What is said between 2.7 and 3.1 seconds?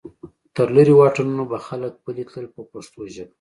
پښتو